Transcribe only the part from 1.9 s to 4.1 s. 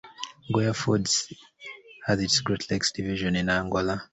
has its Great Lakes division in Angola.